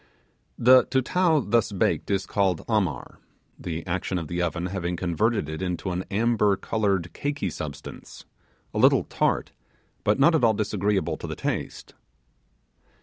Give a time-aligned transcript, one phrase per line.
[0.57, 3.19] The Tutao thus baked is called 'Amar';
[3.59, 8.25] the action of the oven having converted it into an amber coloured caky substance,
[8.73, 9.51] a little tart,
[10.03, 11.93] but not at all disagreeable to the taste.